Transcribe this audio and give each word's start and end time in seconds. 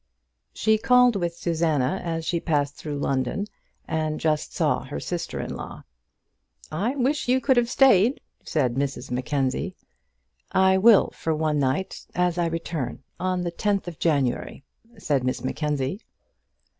She 0.51 0.79
called 0.79 1.15
with 1.15 1.35
Susanna 1.35 2.01
as 2.03 2.25
she 2.25 2.39
passed 2.39 2.73
through 2.73 2.97
London, 2.97 3.45
and 3.87 4.19
just 4.19 4.51
saw 4.51 4.81
her 4.85 4.99
sister 4.99 5.39
in 5.39 5.55
law. 5.55 5.83
"I 6.71 6.95
wish 6.95 7.27
you 7.27 7.39
could 7.39 7.55
have 7.55 7.69
stayed," 7.69 8.19
said 8.43 8.73
Mrs 8.73 9.11
Mackenzie. 9.11 9.75
"I 10.51 10.79
will 10.79 11.11
for 11.13 11.35
one 11.35 11.59
night, 11.59 12.07
as 12.15 12.39
I 12.39 12.47
return, 12.47 13.03
on 13.19 13.41
the 13.43 13.51
10th 13.51 13.87
of 13.87 13.99
January," 13.99 14.63
said 14.97 15.23
Miss 15.23 15.43
Mackenzie. 15.43 16.01